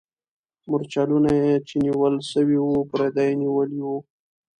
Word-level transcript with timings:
مرچلونه 0.69 1.33
چې 1.67 1.75
نیول 1.85 2.15
سوي 2.31 2.57
وو، 2.61 2.75
پردیو 2.91 3.37
نیولي 3.41 3.79
وو. 3.85 3.97